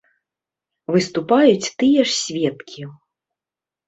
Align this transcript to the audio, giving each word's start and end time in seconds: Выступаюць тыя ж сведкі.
Выступаюць 0.95 1.73
тыя 1.83 2.05
ж 2.13 2.15
сведкі. 2.21 2.81